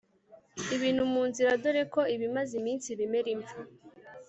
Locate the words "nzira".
1.29-1.49